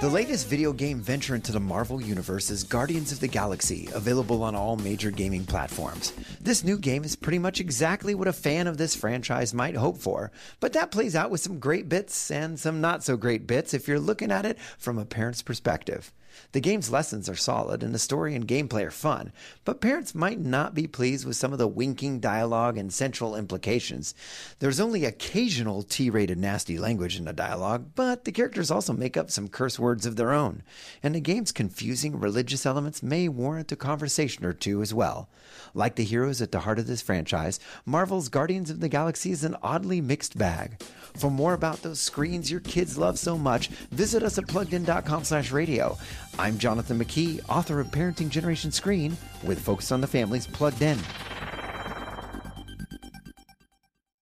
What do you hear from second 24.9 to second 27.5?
occasional T rated nasty language in the